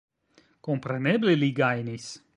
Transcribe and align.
Kompreneble 0.67 1.37
li 1.43 1.53
gajnis. 1.63 2.13